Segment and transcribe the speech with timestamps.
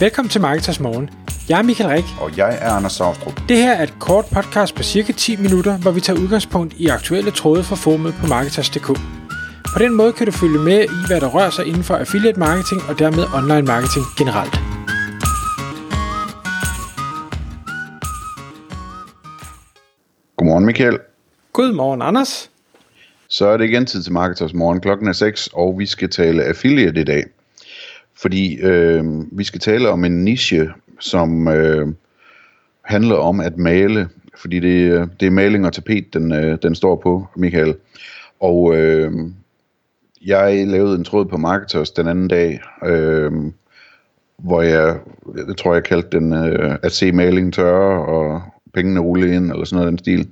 [0.00, 1.10] Velkommen til Marketers Morgen.
[1.48, 2.04] Jeg er Michael Rik.
[2.20, 3.40] Og jeg er Anders Saustrup.
[3.48, 6.86] Det her er et kort podcast på cirka 10 minutter, hvor vi tager udgangspunkt i
[6.86, 8.86] aktuelle tråde fra formet på Marketers.dk.
[9.74, 12.38] På den måde kan du følge med i, hvad der rører sig inden for affiliate
[12.38, 14.54] marketing og dermed online marketing generelt.
[20.36, 20.98] Godmorgen Michael.
[21.52, 22.50] Godmorgen Anders.
[23.28, 24.80] Så er det igen tid til Marketers Morgen.
[24.80, 27.24] Klokken er 6, og vi skal tale affiliate i dag.
[28.18, 29.04] Fordi øh,
[29.38, 30.68] vi skal tale om en niche,
[31.00, 31.88] som øh,
[32.82, 34.08] handler om at male.
[34.36, 37.74] Fordi det, øh, det er maling og tapet, den, øh, den står på, Michael.
[38.40, 39.12] Og øh,
[40.26, 43.32] jeg lavede en tråd på Marketers den anden dag, øh,
[44.38, 44.98] hvor jeg,
[45.48, 48.42] jeg tror jeg kaldte den øh, at se maling tørre og
[48.74, 50.28] pengene rulle ind, eller sådan noget den stil.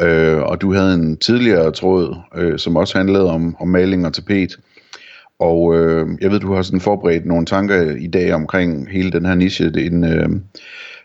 [0.00, 4.12] Øh, og du havde en tidligere tråd, øh, som også handlede om, om maling og
[4.12, 4.58] tapet.
[5.44, 9.26] Og øh, jeg ved, du har sådan forberedt nogle tanker i dag omkring hele den
[9.26, 9.70] her niche.
[9.70, 10.28] Det er en, øh,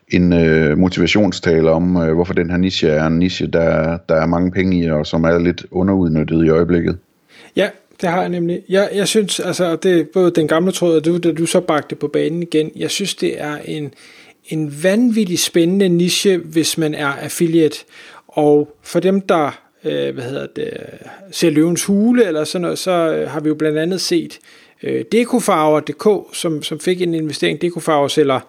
[0.09, 4.25] en øh, motivationstale om, øh, hvorfor den her niche er en niche, der, der er
[4.25, 6.97] mange penge i, og som er lidt underudnyttet i øjeblikket.
[7.55, 7.69] Ja,
[8.01, 8.61] det har jeg nemlig.
[8.69, 11.59] Jeg, jeg synes, altså, det er både den gamle tråd, og du, da du så
[11.59, 13.93] bragte på banen igen, jeg synes, det er en,
[14.45, 17.77] en vanvittig spændende niche, hvis man er affiliate.
[18.27, 20.73] Og for dem, der øh, hvad hedder det,
[21.31, 24.39] ser løvens hule eller sådan noget, så øh, har vi jo blandt andet set
[24.83, 27.61] øh, Dekofarver.dk, som, som fik en investering.
[27.61, 28.39] Dekofarver sælger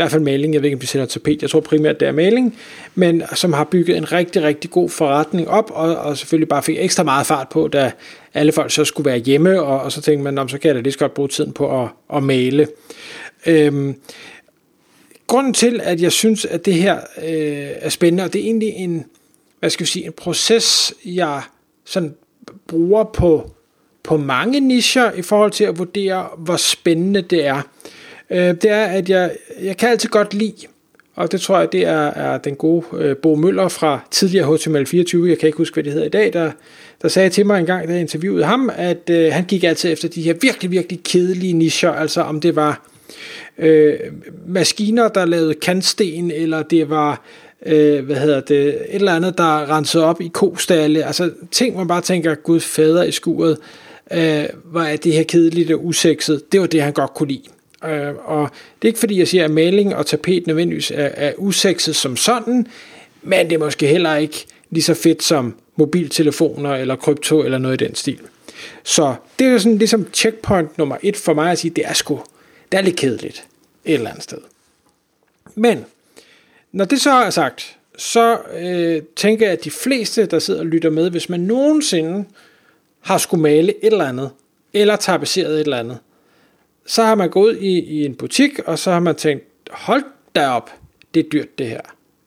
[0.00, 2.08] i hvert fald maling, jeg ved ikke om de sælger tapet, jeg tror primært det
[2.08, 2.56] er maling,
[2.94, 6.76] men som har bygget en rigtig, rigtig god forretning op, og, og selvfølgelig bare fik
[6.78, 7.92] ekstra meget fart på, da
[8.34, 10.80] alle folk så skulle være hjemme, og, og så tænkte man, så kan jeg da
[10.80, 12.68] lige så godt bruge tiden på at, at male.
[13.46, 13.94] Øhm,
[15.26, 18.68] grunden til, at jeg synes, at det her øh, er spændende, og det er egentlig
[18.68, 19.04] en,
[19.60, 21.42] hvad skal vi sige, en proces, jeg
[21.84, 22.14] sådan
[22.66, 23.50] bruger på,
[24.02, 27.62] på mange nischer i forhold til at vurdere, hvor spændende det er.
[28.30, 30.66] Øh, det er, at jeg, jeg kan altid godt lide,
[31.14, 35.26] og det tror jeg, det er, er den gode øh, Bo Møller fra tidligere HTML24,
[35.28, 36.52] jeg kan ikke huske, hvad det hedder i dag, der,
[37.02, 39.92] der sagde til mig en gang, da jeg interviewede ham, at øh, han gik altid
[39.92, 42.86] efter de her virkelig, virkelig kedelige nischer, altså om det var
[43.58, 43.98] øh,
[44.46, 47.24] maskiner, der lavede kantsten, eller det var
[47.66, 51.88] øh, hvad hedder det, et eller andet, der rensede op i kostalle, altså ting, man
[51.88, 53.58] bare tænker, gud fader i skuret,
[54.12, 57.42] øh, hvor er det her kedeligt og usekset, det var det, han godt kunne lide.
[57.84, 58.50] Øh, og
[58.82, 62.16] det er ikke fordi, jeg siger, at maling og tapet nødvendigvis er, er usekset som
[62.16, 62.66] sådan,
[63.22, 67.82] men det er måske heller ikke lige så fedt som mobiltelefoner eller krypto eller noget
[67.82, 68.18] i den stil.
[68.84, 71.92] Så det er jo sådan ligesom checkpoint nummer et for mig at sige, det er
[71.92, 72.20] sgu,
[72.72, 73.46] det er lidt kedeligt
[73.84, 74.38] et eller andet sted.
[75.54, 75.84] Men
[76.72, 80.66] når det så er sagt, så øh, tænker jeg, at de fleste, der sidder og
[80.66, 82.24] lytter med, hvis man nogensinde
[83.00, 84.30] har skulle male et eller andet,
[84.72, 85.98] eller tapetseret et eller andet,
[86.86, 90.02] så har man gået i, i en butik, og så har man tænkt, hold
[90.34, 90.70] da op,
[91.14, 91.80] det er dyrt det her.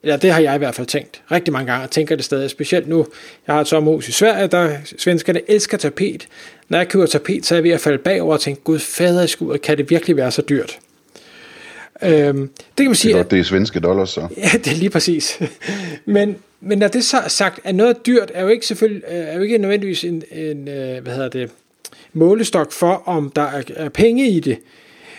[0.04, 2.50] Ja, det har jeg i hvert fald tænkt rigtig mange gange, og tænker det stadig,
[2.50, 3.06] specielt nu.
[3.46, 6.28] Jeg har et sommerhus i Sverige, der svenskerne elsker tapet.
[6.68, 9.22] Når jeg køber tapet, så er jeg ved at falde bagover og tænke, gud fader
[9.22, 10.78] i skuret, kan det virkelig være så dyrt?
[12.02, 14.28] Øhm, det kan man sige, det er godt, det er svenske dollars så.
[14.36, 15.38] Ja, det er lige præcis.
[16.04, 19.36] men, men når det så er sagt, at noget dyrt er jo ikke selvfølgelig er
[19.36, 21.50] jo ikke nødvendigvis en, en øh, hvad hedder det,
[22.12, 24.58] målestok for, om der er, er penge i det.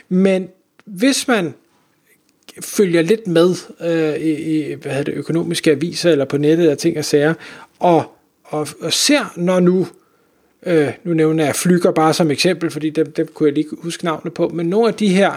[0.09, 0.49] Men
[0.85, 1.53] hvis man
[2.61, 6.77] følger lidt med øh, i, i hvad hedder det, økonomiske aviser eller på nettet af
[6.77, 7.33] ting og sager,
[7.79, 8.03] og,
[8.43, 9.87] og, og ser, når nu,
[10.65, 14.05] øh, nu nævner jeg flyger bare som eksempel, fordi dem, dem kunne jeg lige huske
[14.05, 15.31] navnet på, men nogle af de her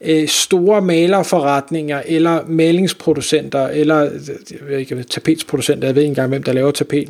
[0.00, 4.00] øh, store malerforretninger, eller malingsproducenter, eller
[4.50, 7.08] jeg ved ikke, tapetsproducenter, jeg ved ikke engang, hvem der laver tapet.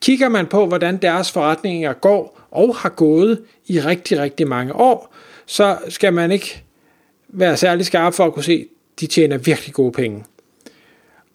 [0.00, 5.14] Kigger man på, hvordan deres forretninger går og har gået i rigtig, rigtig mange år,
[5.46, 6.62] så skal man ikke
[7.28, 10.24] være særlig skarp for at kunne se, at de tjener virkelig gode penge.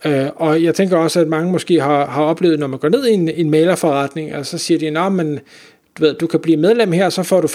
[0.06, 3.08] Øh, og jeg tænker også, at mange måske har, har oplevet, når man går ned
[3.08, 5.40] i en, en malerforretning, og så siger de, at men
[5.98, 7.52] du, ved, du kan blive medlem her, så får du 35%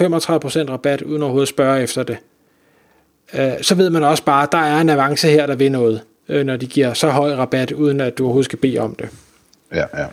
[0.70, 2.16] rabat, uden overhovedet at spørge efter det
[3.34, 6.00] øh, så ved man også bare, at der er en avance her, der vil noget,
[6.28, 9.08] øh, når de giver så høj rabat, uden at du overhovedet skal bede om det.
[9.74, 10.06] Ja, ja.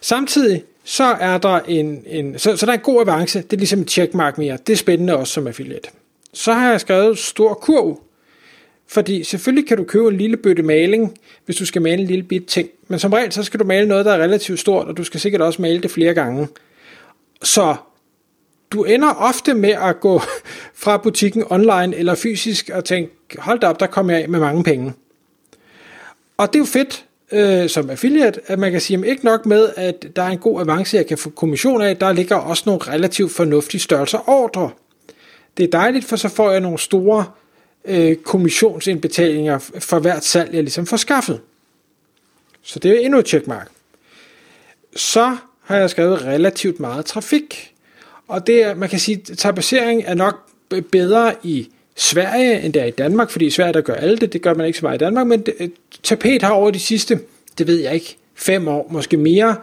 [0.00, 3.56] Samtidig så er der en, en så, så der er en god avance, det er
[3.56, 5.88] ligesom et checkmark mere, det er spændende også som affiliate.
[6.34, 8.00] Så har jeg skrevet stor kurv,
[8.92, 12.22] fordi selvfølgelig kan du købe en lille bøtte maling, hvis du skal male en lille
[12.22, 14.96] bit ting, men som regel så skal du male noget, der er relativt stort, og
[14.96, 16.48] du skal sikkert også male det flere gange.
[17.42, 17.76] Så
[18.72, 20.20] du ender ofte med at gå
[20.82, 24.40] fra butikken online eller fysisk og tænke, hold da op, der kommer jeg af med
[24.40, 24.92] mange penge.
[26.36, 29.46] Og det er jo fedt øh, som affiliate, at man kan sige, at ikke nok
[29.46, 32.62] med, at der er en god avance, jeg kan få kommission af, der ligger også
[32.66, 34.70] nogle relativt fornuftige størrelser ordre.
[35.56, 37.24] Det er dejligt, for så får jeg nogle store
[37.84, 41.40] øh, kommissionsindbetalinger for hvert salg, jeg ligesom får skaffet.
[42.62, 43.68] Så det er endnu et checkmark.
[44.96, 47.74] Så har jeg skrevet relativt meget trafik.
[48.28, 49.38] Og det er, man kan sige, at
[50.06, 50.48] er nok
[50.90, 54.32] bedre i Sverige, end det er i Danmark, fordi i Sverige der gør alle det,
[54.32, 55.68] det gør man ikke så meget i Danmark, men det, øh,
[56.02, 57.20] tapet har over de sidste,
[57.58, 59.56] det ved jeg ikke, fem år, måske mere,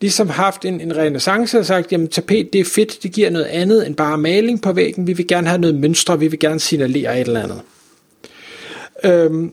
[0.00, 3.44] ligesom haft en, en renaissance og sagt, jamen tapet det er fedt, det giver noget
[3.44, 6.60] andet end bare maling på væggen, vi vil gerne have noget mønstre, vi vil gerne
[6.60, 7.60] signalere et eller andet.
[9.04, 9.52] Øhm,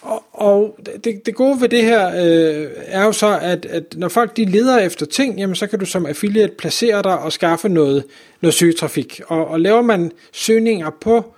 [0.00, 4.08] og, og det, det gode ved det her øh, er jo så, at, at når
[4.08, 7.68] folk de leder efter ting, jamen så kan du som affiliate placere dig og skaffe
[7.68, 8.04] noget,
[8.40, 9.20] noget søgetrafik.
[9.26, 11.34] Og, og laver man søgninger på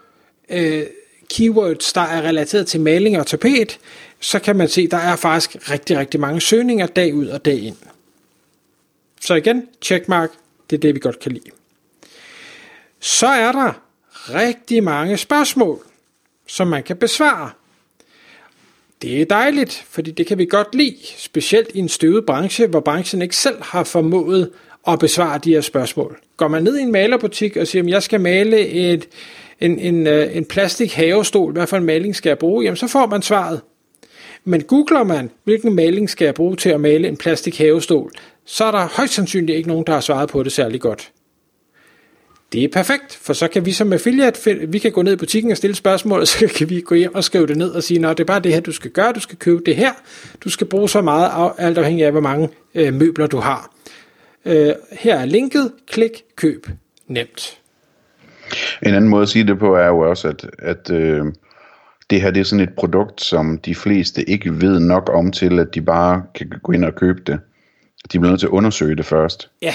[0.51, 0.83] øh,
[1.31, 3.79] keywords, der er relateret til maling og tapet,
[4.21, 7.45] så kan man se, at der er faktisk rigtig, rigtig mange søgninger dag ud og
[7.45, 7.77] dag ind.
[9.21, 10.31] Så igen, checkmark,
[10.71, 11.51] det er det, vi godt kan lide.
[13.01, 13.73] Så er der
[14.15, 15.79] rigtig mange spørgsmål,
[16.47, 17.51] som man kan besvare.
[19.03, 22.81] Det er dejligt, fordi det kan vi godt lide, specielt i en støvet branche, hvor
[22.81, 24.51] branchen ikke selv har formået
[24.89, 26.19] at besvare de her spørgsmål.
[26.37, 29.09] Går man ned i en malerbutik og siger, at jeg skal male et,
[29.61, 32.87] en, en, øh, en plastik havestol, hvad for en maling skal jeg bruge, jamen så
[32.87, 33.61] får man svaret.
[34.49, 38.13] Men googler man, hvilken maling skal jeg bruge til at male en plastik havestol,
[38.45, 41.13] så er der højst sandsynligt ikke nogen, der har svaret på det særlig godt.
[42.53, 45.51] Det er perfekt, for så kan vi som affiliate, vi kan gå ned i butikken
[45.51, 48.09] og stille spørgsmål, og så kan vi gå hjem og skrive det ned og sige,
[48.09, 49.93] at det er bare det her, du skal gøre, du skal købe det her,
[50.45, 53.75] du skal bruge så meget, alt afhængig af, hvor mange øh, møbler du har.
[54.45, 56.67] Øh, her er linket, klik, køb,
[57.07, 57.59] nemt.
[58.83, 61.25] En anden måde at sige det på er jo også, at, at øh,
[62.11, 65.59] det her det er sådan et produkt, som de fleste ikke ved nok om til,
[65.59, 67.41] at de bare kan gå ind og købe det.
[68.13, 69.51] De bliver nødt til at undersøge det først.
[69.63, 69.75] Ja.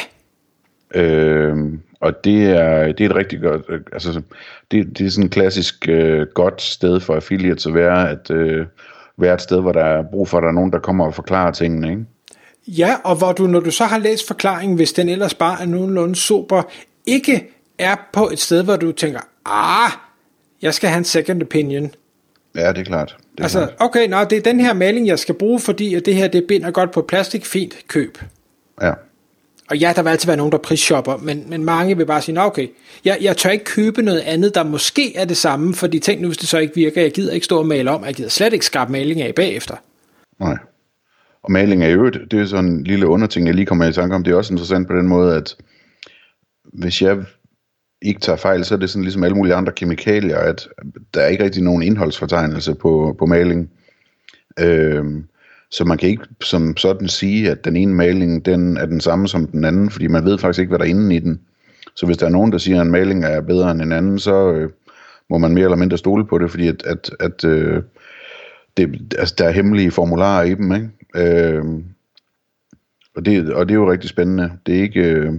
[0.95, 1.57] Øh,
[1.99, 3.61] og det er, det er et rigtig godt,
[3.93, 4.21] altså
[4.71, 8.65] det, det er sådan et klassisk øh, godt sted for affiliates at være, at øh,
[9.17, 11.13] være et sted, hvor der er brug for, at der er nogen, der kommer og
[11.13, 12.05] forklarer tingene, ikke?
[12.67, 15.65] Ja, og hvor du, når du så har læst forklaringen, hvis den ellers bare er
[15.65, 16.63] nogenlunde super,
[17.05, 19.91] ikke er på et sted, hvor du tænker, ah,
[20.61, 21.91] jeg skal have en second opinion.
[22.55, 23.17] Ja, det er klart.
[23.31, 23.75] Det er altså, klart.
[23.79, 26.45] okay, nå, det er den her maling, jeg skal bruge, fordi at det her, det
[26.47, 28.17] binder godt på plastik, fint, køb.
[28.81, 28.93] Ja.
[29.69, 32.35] Og ja, der vil altid være nogen, der prisshopper, men, men mange vil bare sige,
[32.35, 32.67] Nå, okay,
[33.05, 36.27] jeg, jeg tør ikke købe noget andet, der måske er det samme, fordi tænk nu,
[36.27, 38.53] hvis det så ikke virker, jeg gider ikke stå og male om, jeg gider slet
[38.53, 39.75] ikke skarpe maling af bagefter.
[40.39, 40.57] Nej.
[41.43, 44.15] Og maling er jo det er sådan en lille underting, jeg lige kommer i tanke
[44.15, 44.23] om.
[44.23, 45.55] Det er også interessant på den måde, at
[46.73, 47.17] hvis jeg
[48.01, 50.67] ikke tager fejl, så er det sådan ligesom alle mulige andre kemikalier, at
[51.13, 53.69] der er ikke rigtig nogen indholdsfortegnelse på, på maling.
[54.59, 55.25] Øhm,
[55.69, 59.27] så man kan ikke som sådan sige, at den ene maling den er den samme
[59.27, 61.39] som den anden, fordi man ved faktisk ikke, hvad der er inde i den.
[61.95, 64.19] Så hvis der er nogen, der siger, at en maling er bedre end en anden,
[64.19, 64.69] så øh,
[65.29, 67.83] må man mere eller mindre stole på det, fordi at, at, at øh,
[68.77, 70.73] det, altså, der er hemmelige formularer i dem.
[70.73, 70.89] Ikke?
[71.15, 71.65] Øh,
[73.15, 74.51] og, det, og det er jo rigtig spændende.
[74.65, 75.33] Det er ikke, øh,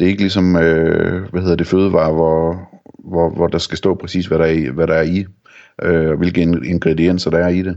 [0.00, 2.68] det er ikke ligesom øh, hvad hedder det, fødevare, hvor,
[3.10, 5.24] hvor, hvor der skal stå præcis, hvad der er i, hvad der er i
[5.82, 7.76] øh, hvilke ingredienser der er i det.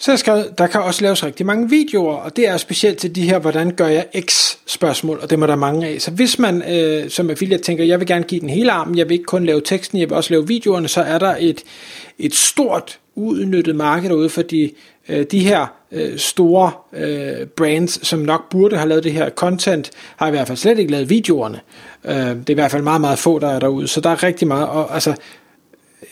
[0.00, 3.14] Så jeg skrevet, der kan også laves rigtig mange videoer, og det er specielt til
[3.14, 6.00] de her, hvordan gør jeg X spørgsmål, og det må der mange af.
[6.00, 9.08] Så hvis man øh, som affiliate tænker, jeg vil gerne give den hele armen, jeg
[9.08, 11.62] vil ikke kun lave teksten, jeg vil også lave videoerne, så er der et,
[12.18, 14.70] et stort uudnyttet marked derude for de,
[15.08, 19.90] øh, de her øh, store øh, brands, som nok burde have lavet det her content,
[20.16, 21.60] har i hvert fald slet ikke lavet videoerne.
[22.04, 24.22] Øh, det er i hvert fald meget, meget få, der er derude, så der er
[24.22, 25.14] rigtig meget, og altså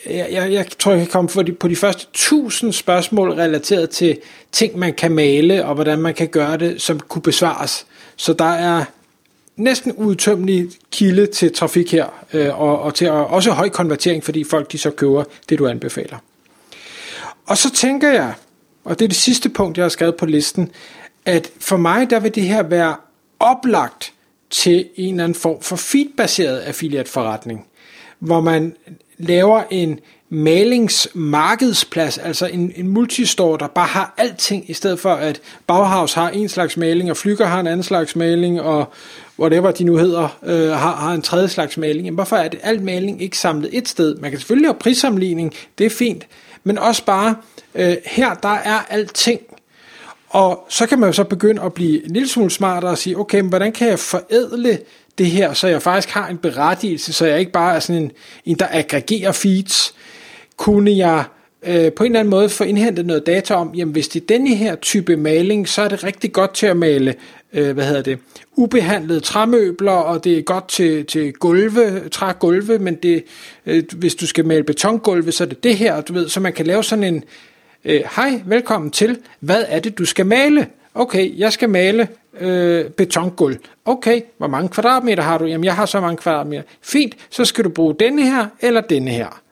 [0.07, 3.91] jeg, jeg, jeg tror, jeg kan komme på de, på de første tusind spørgsmål relateret
[3.91, 4.19] til
[4.53, 7.87] ting, man kan male, og hvordan man kan gøre det, som kunne besvares.
[8.17, 8.85] Så der er
[9.57, 14.45] næsten udtømmelig kilde til trafik her, øh, og, og til og også høj konvertering, fordi
[14.45, 16.17] folk de så køber det, du anbefaler.
[17.47, 18.35] Og så tænker jeg,
[18.87, 20.71] og det er det sidste punkt, jeg har skrevet på listen,
[21.25, 22.97] at for mig, der vil det her være
[23.41, 24.13] oplagt
[24.51, 27.67] til en eller anden form for feedbaseret affiliate forretning,
[28.19, 28.77] hvor man
[29.19, 35.41] laver en malingsmarkedsplads, altså en, en multistore, der bare har alting, i stedet for at
[35.67, 38.93] Bauhaus har en slags maling, og Flyger har en anden slags maling, og
[39.39, 42.05] whatever de nu hedder, øh, har, har en tredje slags maling.
[42.05, 44.17] Jamen, hvorfor er det alt maling ikke samlet et sted?
[44.17, 46.27] Man kan selvfølgelig have prissammenligning, det er fint,
[46.65, 47.37] men også bare,
[47.75, 49.41] øh, her der er alting.
[50.29, 53.19] Og så kan man jo så begynde at blive en lille smule smartere og sige,
[53.19, 54.79] okay, men hvordan kan jeg forædle
[55.19, 58.13] det her, så jeg faktisk har en berettigelse, så jeg ikke bare er sådan en,
[58.45, 59.95] en der aggregerer feeds.
[60.57, 61.25] Kunne jeg
[61.63, 64.27] øh, på en eller anden måde få indhentet noget data om, jamen hvis det er
[64.27, 67.15] denne her type maling, så er det rigtig godt til at male,
[67.53, 68.19] øh, hvad hedder det,
[68.57, 73.25] ubehandlede træmøbler, og det er godt til, til gulve, trægulve, men det,
[73.67, 76.53] øh, hvis du skal male betongulve, så er det det her, du ved, så man
[76.53, 77.25] kan lave sådan en,
[77.85, 80.67] øh, hej, velkommen til, hvad er det, du skal male?
[80.95, 82.09] Okay, jeg skal male
[82.41, 83.57] øh, betongulv.
[83.85, 85.45] Okay, hvor mange kvadratmeter har du?
[85.45, 86.63] Jamen, jeg har så mange kvadratmeter.
[86.83, 89.43] Fint, så skal du bruge denne her eller denne her.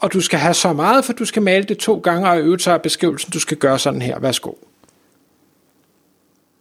[0.00, 2.58] Og du skal have så meget, for du skal male det to gange, og øve
[2.58, 4.18] sig beskrivelsen, du skal gøre sådan her.
[4.18, 4.52] Værsgo.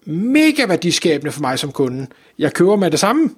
[0.05, 2.07] Mega værdiskabende for mig som kunde.
[2.39, 3.29] Jeg køber med det samme.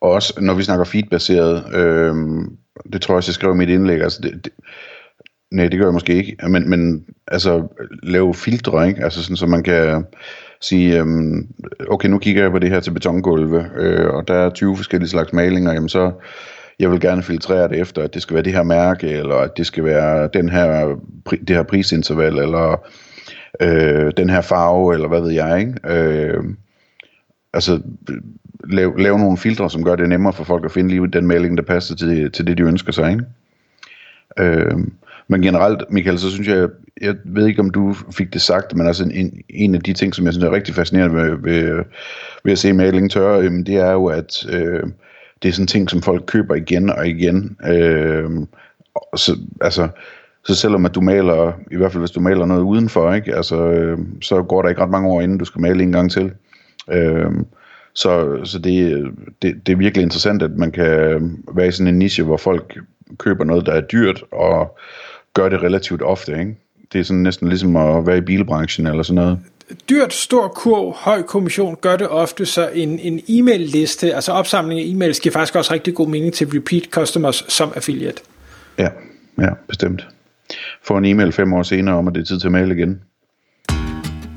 [0.00, 2.14] Og også når vi snakker feedbaseret, øh,
[2.92, 4.52] det tror jeg også, jeg skrev i mit indlæg, altså det, det,
[5.52, 7.68] nej, det gør jeg måske ikke, men, men altså
[8.02, 9.04] lave filtre, ikke?
[9.04, 10.04] Altså sådan, så man kan
[10.60, 11.48] sige, øhm,
[11.90, 15.10] okay, nu kigger jeg på det her til betongulve, øh, og der er 20 forskellige
[15.10, 16.12] slags malinger, jamen så,
[16.80, 19.56] jeg vil gerne filtrere det efter, at det skal være det her mærke, eller at
[19.56, 20.96] det skal være den her,
[21.30, 22.88] det her prisinterval, eller
[23.60, 25.74] øh, den her farve, eller hvad ved jeg, ikke?
[25.84, 26.44] Øh,
[27.52, 27.80] altså,
[28.64, 31.58] lave, lave nogle filtre, som gør det nemmere for folk at finde lige den melding,
[31.58, 33.24] der passer til, til det, de ønsker sig, ikke?
[34.38, 34.78] Øh,
[35.28, 36.68] men generelt, Michael, så synes jeg,
[37.00, 40.14] jeg ved ikke, om du fik det sagt, men altså en, en af de ting,
[40.14, 41.84] som jeg synes er rigtig fascinerende ved, ved,
[42.44, 44.82] ved at se maling tørre, øhm, det er jo, at øh,
[45.42, 47.56] det er sådan ting, som folk køber igen og igen.
[47.66, 48.30] Øh,
[49.16, 49.88] så, altså,
[50.44, 53.70] så selvom at du maler, i hvert fald hvis du maler noget udenfor, ikke, altså,
[53.70, 56.32] øh, så går der ikke ret mange år, inden du skal male en gang til.
[56.92, 57.30] Øh,
[57.94, 59.04] så så det,
[59.42, 62.78] det, det er virkelig interessant, at man kan være i sådan en niche, hvor folk
[63.18, 64.78] køber noget, der er dyrt, og
[65.34, 66.32] gør det relativt ofte.
[66.38, 66.56] Ikke?
[66.92, 69.38] Det er sådan næsten ligesom at være i bilbranchen eller sådan noget.
[69.90, 74.84] Dyrt, stor kurv, høj kommission gør det ofte, så en, en e-mail-liste, altså opsamling af
[74.84, 78.22] e-mails, giver faktisk også rigtig god mening til repeat customers som affiliate.
[78.78, 78.88] Ja,
[79.38, 80.06] ja, bestemt.
[80.84, 83.00] Få en e-mail fem år senere om, at det er tid til at mail igen.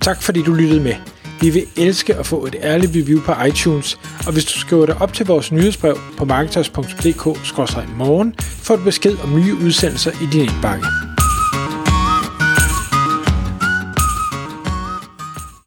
[0.01, 0.95] Tak fordi du lyttede med.
[1.41, 5.01] Vi vil elske at få et ærligt review på iTunes, og hvis du skriver dig
[5.01, 10.85] op til vores nyhedsbrev på marketers.dk-morgen, får du besked om nye udsendelser i din indbakke.